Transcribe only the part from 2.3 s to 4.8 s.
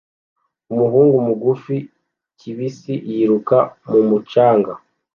kibisi yiruka mumucanga